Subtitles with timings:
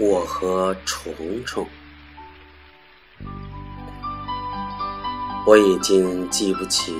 [0.00, 1.12] 我和虫
[1.44, 1.68] 虫，
[5.46, 6.96] 我已经记不起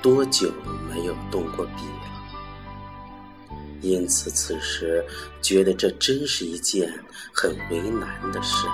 [0.00, 0.50] 多久
[0.88, 5.04] 没有动过笔了，因此此时
[5.42, 6.90] 觉得这真是一件
[7.34, 8.66] 很为难的事。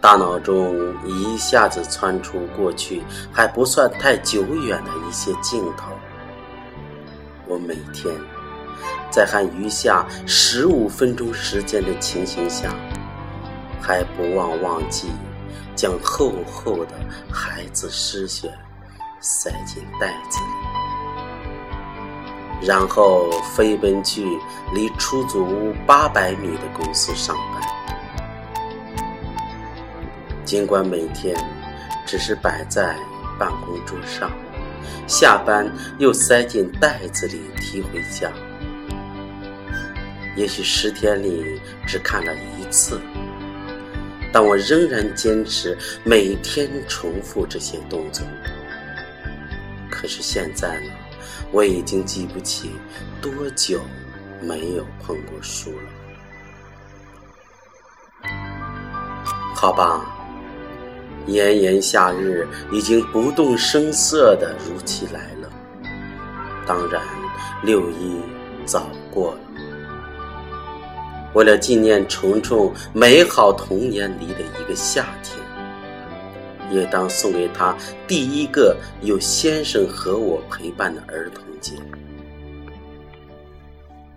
[0.00, 5.90] 大脑中一下子窜出过去还不算太久远的一些镜头，
[7.48, 8.14] 我每天。
[9.10, 12.74] 在还余下十五分钟时间的情形下，
[13.80, 15.08] 还不忘忘记
[15.74, 16.92] 将厚厚的
[17.32, 18.52] 孩子诗选
[19.20, 20.38] 塞进袋子
[22.60, 24.24] 里，然后飞奔去
[24.74, 27.62] 离出租屋八百米的公司上班。
[30.44, 31.36] 尽管每天
[32.06, 32.96] 只是摆在
[33.38, 34.30] 办公桌上，
[35.06, 38.30] 下班又塞进袋子里提回家。
[40.38, 43.00] 也许十天里只看了一次，
[44.32, 48.24] 但我仍然坚持每天重复这些动作。
[49.90, 50.92] 可是现在呢，
[51.50, 52.70] 我已经记不起
[53.20, 53.80] 多久
[54.40, 55.90] 没有碰过书了。
[59.56, 60.06] 好吧，
[61.26, 65.50] 炎炎夏日已经不动声色的如期来了。
[66.64, 67.02] 当然，
[67.64, 68.20] 六一
[68.64, 69.47] 早过了。
[71.34, 75.38] 为了纪念虫虫美好童年里的一个夏天，
[76.70, 77.76] 也当送给他
[78.06, 81.74] 第一个有先生和我陪伴的儿童节。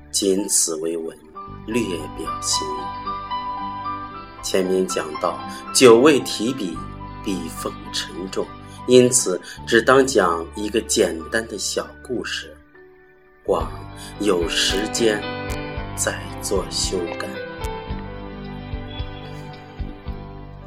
[0.10, 1.18] 仅此为文，
[1.68, 1.82] 略
[2.18, 2.82] 表心意。
[4.44, 5.40] 前面讲到，
[5.74, 6.78] 久未提笔，
[7.24, 8.46] 笔锋沉重，
[8.88, 12.56] 因此只当讲一个简单的小故事，
[13.44, 13.72] 广
[14.20, 15.22] 有时间。
[15.96, 17.28] 再做修改。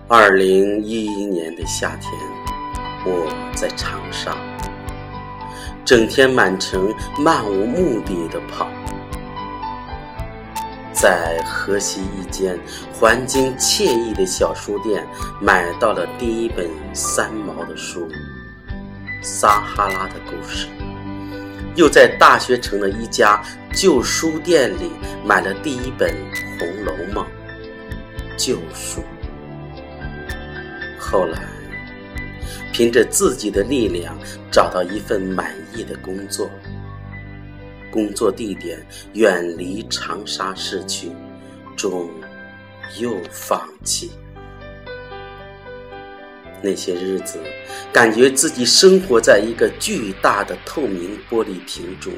[0.06, 2.12] 二零一一年的夏天，
[3.06, 4.36] 我在长沙，
[5.84, 8.68] 整天满城漫无目的的跑，
[10.92, 12.60] 在河西一间
[12.92, 15.04] 环境惬意的小书店，
[15.40, 18.06] 买到了第一本三毛的书
[19.22, 20.68] 《撒哈拉的故事》。
[21.76, 23.42] 又在大学城的一家
[23.72, 24.92] 旧书店里
[25.24, 26.08] 买了第一本
[26.58, 27.26] 《红楼梦》
[28.36, 29.02] 旧书。
[30.98, 31.42] 后来，
[32.72, 34.16] 凭着自己的力量
[34.50, 36.48] 找到一份满意的工作，
[37.90, 41.10] 工作地点远离长沙市区，
[41.76, 42.08] 终
[42.98, 44.12] 又放弃。
[46.64, 47.38] 那些日子，
[47.92, 52.10] 感觉自己生活在一个巨大的透明玻璃瓶中，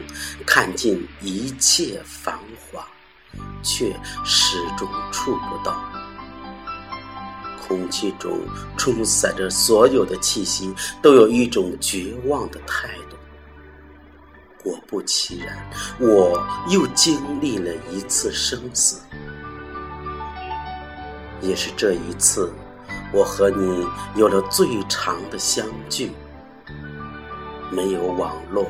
[0.46, 2.38] 看尽一切繁
[2.70, 2.86] 华，
[3.60, 3.86] 却
[4.24, 5.76] 始终触不到。
[7.66, 8.38] 空气中
[8.76, 13.16] 充塞着所有的气息，都有一种绝望的态度。
[14.62, 15.68] 果不其然，
[15.98, 19.00] 我又经历了一次生死，
[21.40, 22.52] 也是这一次。
[23.12, 26.12] 我和你有了最长的相聚，
[27.70, 28.66] 没有网络，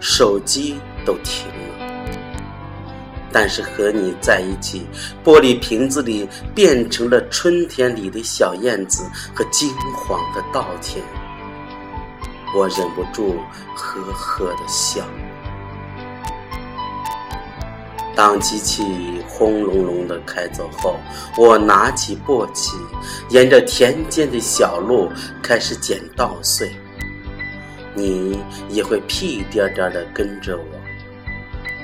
[0.00, 1.54] 手机都停了。
[3.32, 4.86] 但是和你在一起，
[5.24, 9.04] 玻璃瓶子里变成了春天里的小燕子
[9.34, 11.02] 和金黄的稻田，
[12.56, 13.36] 我忍不住
[13.74, 15.04] 呵呵的笑。
[18.16, 18.84] 当机器
[19.28, 20.98] 轰隆隆的开走后，
[21.36, 22.76] 我拿起簸箕，
[23.28, 25.10] 沿着田间的小路
[25.42, 26.70] 开始捡稻穗。
[27.94, 28.38] 你
[28.68, 30.64] 也会屁颠颠的跟着我，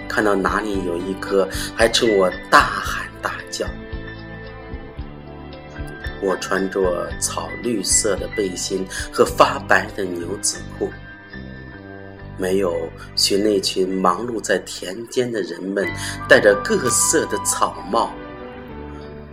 [0.08, 3.66] 看到哪里有一颗，还冲我大喊大叫。
[6.22, 10.90] 我穿着草绿色的背心和发白的牛仔裤。
[12.40, 12.74] 没有
[13.14, 15.86] 学那群忙碌在田间的人们
[16.26, 18.10] 戴着各色的草帽，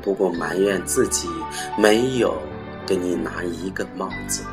[0.01, 1.29] 不过埋怨自己
[1.77, 2.37] 没有
[2.85, 4.43] 给你拿一个帽子。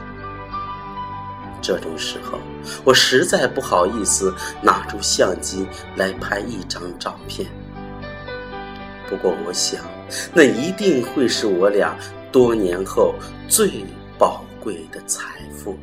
[1.60, 2.38] 这种时候，
[2.84, 5.66] 我实在不好意思拿出相机
[5.96, 7.48] 来拍一张照片。
[9.08, 9.82] 不过我想，
[10.32, 11.96] 那一定会是我俩
[12.30, 13.14] 多年后
[13.48, 13.84] 最
[14.18, 15.76] 宝贵的财富。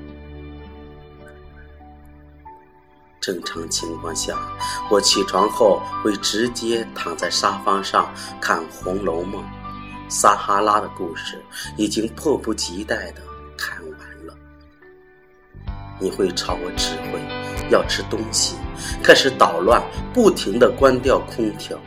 [3.21, 4.35] 正常情况下，
[4.89, 9.43] 我起床后会直接躺在沙发上看《红楼梦》，
[10.09, 11.39] 撒哈拉的故事
[11.77, 13.21] 已经迫不及待的
[13.55, 14.33] 看完了。
[15.99, 17.21] 你会朝我指挥
[17.69, 18.55] 要吃东西，
[19.03, 19.79] 开始捣乱，
[20.11, 21.77] 不停的关掉空调。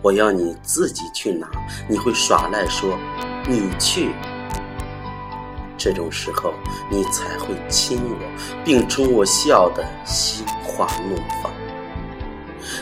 [0.00, 1.50] 我要你自己去拿，
[1.90, 2.96] 你会耍赖说
[3.48, 4.14] 你去。
[5.78, 6.52] 这种时候，
[6.90, 8.16] 你才会亲我，
[8.64, 11.52] 并冲我笑得心花怒放。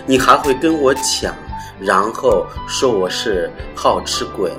[0.06, 1.34] 你还会跟我抢，
[1.78, 4.50] 然后说我是好吃鬼，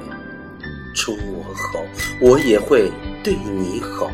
[0.95, 1.43] 冲我
[1.73, 1.83] 吼，
[2.21, 2.91] 我也会
[3.23, 4.09] 对你吼。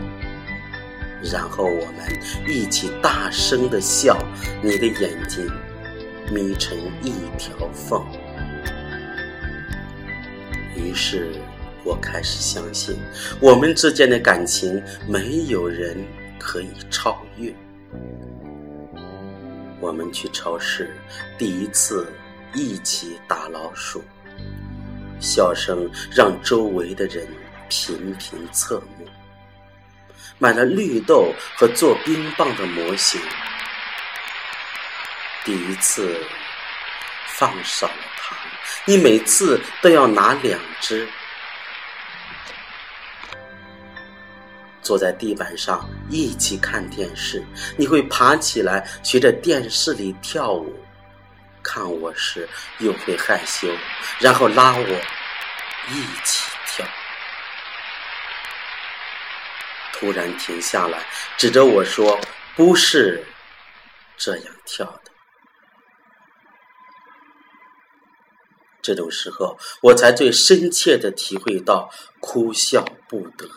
[1.32, 4.18] 然后我们一起大声的笑，
[4.62, 5.50] 你的眼睛
[6.32, 8.04] 眯成一条缝。
[10.76, 11.32] 于是
[11.84, 12.98] 我开始相信，
[13.42, 15.98] 我们之间的感情没有人
[16.40, 17.54] 可以超越。
[19.82, 20.96] 我们去超市，
[21.38, 22.08] 第一次
[22.54, 24.02] 一起打老鼠，
[25.20, 27.28] 笑声让周围的人
[27.68, 29.06] 频频侧目。
[30.40, 33.20] 买了绿豆和做冰棒的模型，
[35.44, 36.18] 第一次
[37.28, 38.38] 放少了糖，
[38.86, 41.06] 你每次都要拿两只。
[44.84, 47.42] 坐在地板上一起看电视，
[47.78, 50.76] 你会爬起来学着电视里跳舞，
[51.64, 52.48] 看我时
[52.80, 53.68] 又会害羞，
[54.20, 54.90] 然后拉我
[55.90, 56.86] 一起跳。
[59.94, 61.08] 突然停下来，
[61.38, 62.20] 指着我说
[62.58, 63.26] ：“不是
[64.18, 65.12] 这样跳的。”
[68.84, 71.90] 这种时候，我才最深切的体会到
[72.20, 73.48] 哭笑不得，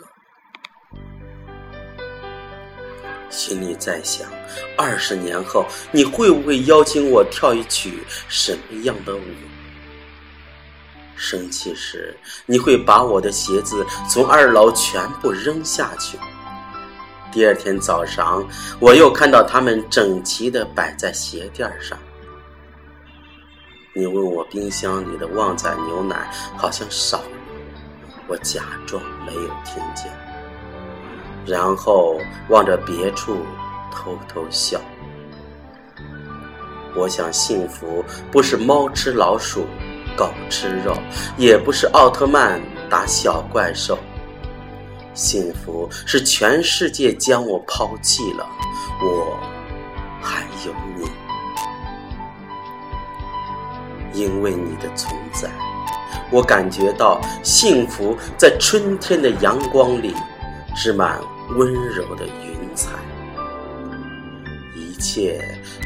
[3.28, 4.28] 心里在想：
[4.76, 9.20] 二十年后，你会不会邀请我跳一曲什么样的舞？
[11.17, 12.14] 生气时，
[12.44, 16.19] 你会把我的鞋子从二楼全部扔下去。
[17.32, 18.46] 第二天早上，
[18.78, 21.99] 我又看到它们整齐的摆在鞋垫上。
[23.94, 27.28] 你问我冰箱里的旺仔牛奶好像少了，
[28.28, 30.12] 我假装没有听见，
[31.47, 33.39] 然后望着别处
[33.91, 34.81] 偷偷笑。
[36.95, 39.67] 我想，幸福不是猫吃老鼠。
[40.17, 40.97] 狗吃肉，
[41.37, 42.59] 也不是奥特曼
[42.89, 43.99] 打小怪兽。
[45.13, 48.49] 幸福是全世界将我抛弃了，
[49.03, 49.39] 我
[50.23, 51.07] 还有你。
[54.19, 55.51] 因为你的存在，
[56.31, 60.15] 我感觉到幸福在春天的阳光里
[60.75, 61.21] 是满
[61.51, 62.93] 温柔的云彩，
[64.75, 65.41] 一切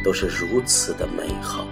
[0.04, 1.66] 都是如此的美好。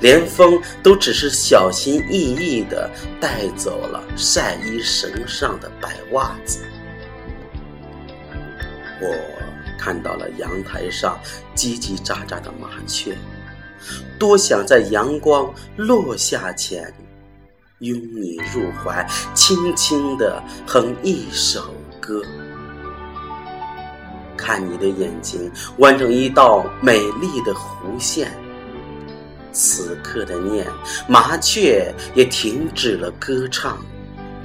[0.00, 2.90] 连风都只是小心翼翼地
[3.20, 6.60] 带走了晒衣绳上的白袜子。
[9.00, 9.14] 我
[9.78, 11.18] 看到了阳台上
[11.54, 13.16] 叽叽喳喳的麻雀，
[14.18, 16.92] 多想在阳光落下前
[17.80, 22.22] 拥你入怀，轻轻地哼一首歌。
[24.46, 28.30] 看你的眼睛弯成一道美丽的弧线。
[29.50, 30.64] 此刻的念，
[31.08, 33.76] 麻雀也停止了歌唱，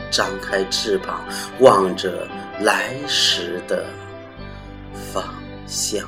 [0.09, 1.21] 张开翅膀，
[1.59, 2.27] 望着
[2.61, 3.85] 来时的
[5.13, 5.23] 方
[5.67, 6.03] 向。